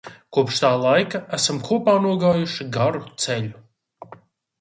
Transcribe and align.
Kopš 0.35 0.55
tā 0.61 0.69
laika 0.85 1.19
esam 1.37 1.59
kopā 1.67 1.95
nogājuši 2.05 2.67
garu 2.79 3.03
ceļu. 3.27 4.17